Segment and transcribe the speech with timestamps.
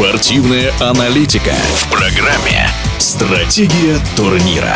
[0.00, 4.74] Спортивная аналитика в программе «Стратегия турнира».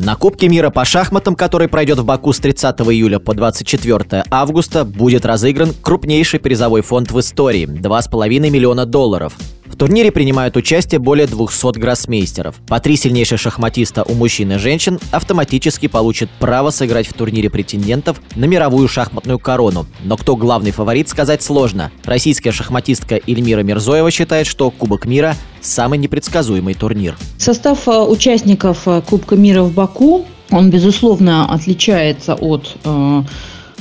[0.00, 4.84] На Кубке мира по шахматам, который пройдет в Баку с 30 июля по 24 августа,
[4.84, 9.34] будет разыгран крупнейший призовой фонд в истории– 2,5 миллиона долларов.
[9.72, 12.56] В турнире принимают участие более 200 гроссмейстеров.
[12.68, 18.20] По три сильнейших шахматиста у мужчин и женщин автоматически получат право сыграть в турнире претендентов
[18.36, 19.86] на мировую шахматную корону.
[20.04, 21.90] Но кто главный фаворит, сказать сложно.
[22.04, 27.16] Российская шахматистка Эльмира Мирзоева считает, что Кубок мира– самый непредсказуемый турнир.
[27.38, 33.22] Состав э, участников э, Кубка мира в Баку он, безусловно, отличается от э,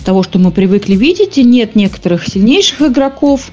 [0.03, 1.37] того, что мы привыкли видеть.
[1.37, 3.51] Нет некоторых сильнейших игроков,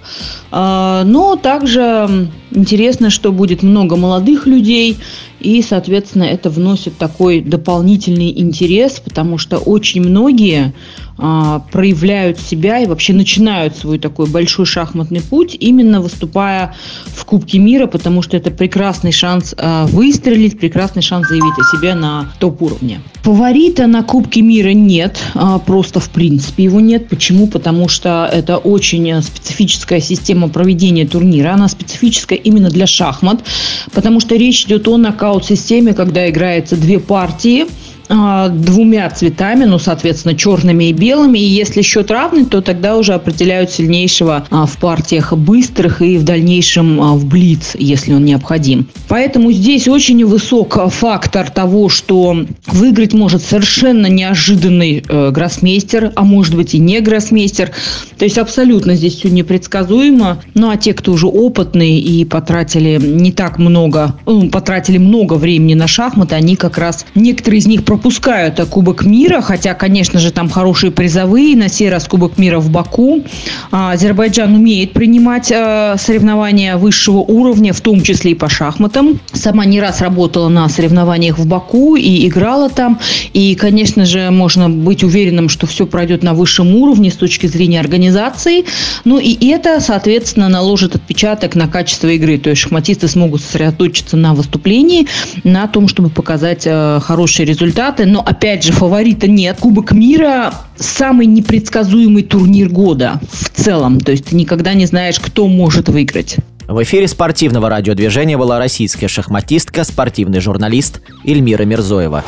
[0.50, 4.98] э, но также интересно, что будет много молодых людей,
[5.40, 10.74] и, соответственно, это вносит такой дополнительный интерес, потому что очень многие
[11.20, 16.74] а, проявляют себя и вообще начинают свой такой большой шахматный путь, именно выступая
[17.06, 21.94] в Кубке мира, потому что это прекрасный шанс а, выстрелить, прекрасный шанс заявить о себе
[21.94, 23.00] на топ-уровне.
[23.22, 27.08] Фаворита на Кубке мира нет, а, просто в принципе его нет.
[27.08, 27.48] Почему?
[27.48, 33.44] Потому что это очень специфическая система проведения турнира, она специфическая именно для шахмат,
[33.92, 37.66] потому что речь идет о нокаут-системе, когда играется две партии–
[38.08, 41.38] двумя цветами, ну, соответственно, черными и белыми.
[41.38, 46.24] И если счет равный, то тогда уже определяют сильнейшего а, в партиях быстрых и в
[46.24, 48.88] дальнейшем а, в блиц, если он необходим.
[49.08, 56.54] Поэтому здесь очень высок фактор того, что выиграть может совершенно неожиданный э, гроссмейстер, а может
[56.54, 57.70] быть и не гроссмейстер.
[58.18, 60.42] То есть абсолютно здесь все непредсказуемо.
[60.54, 65.74] Ну, а те, кто уже опытные и потратили не так много, ну, потратили много времени
[65.74, 70.48] на шахматы, они как раз, некоторые из них пропускают Кубок мира, хотя, конечно же, там
[70.48, 71.56] хорошие призовые.
[71.56, 73.24] На сей раз Кубок мира в Баку.
[73.72, 79.18] А, Азербайджан умеет принимать а, соревнования высшего уровня, в том числе и по шахматам.
[79.32, 83.00] Сама не раз работала на соревнованиях в Баку и играла там.
[83.32, 87.80] И, конечно же, можно быть уверенным, что все пройдет на высшем уровне с точки зрения
[87.80, 88.64] организации.
[89.04, 92.38] Ну и это, соответственно, наложит отпечаток на качество игры.
[92.38, 95.08] То есть шахматисты смогут сосредоточиться на выступлении,
[95.42, 99.58] на том, чтобы показать а, хороший результат результаты, но опять же фаворита нет.
[99.60, 104.00] Кубок мира самый непредсказуемый турнир года в целом.
[104.00, 106.36] То есть ты никогда не знаешь, кто может выиграть.
[106.66, 112.24] В эфире спортивного радиодвижения была российская шахматистка, спортивный журналист Эльмира Мирзоева.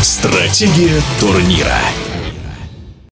[0.00, 1.76] Стратегия турнира.